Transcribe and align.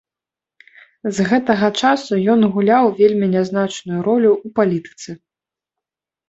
З 1.17 1.25
гэтага 1.31 1.67
часу 1.81 2.13
ён 2.35 2.39
гуляў 2.55 2.85
вельмі 3.01 3.29
нязначную 3.35 3.99
ролю 4.09 4.31
ў 4.45 4.57
палітыцы. 4.57 5.11